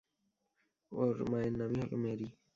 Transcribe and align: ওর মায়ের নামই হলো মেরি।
ওর 0.91 1.15
মায়ের 1.31 1.53
নামই 1.59 1.77
হলো 1.81 1.97
মেরি। 2.03 2.27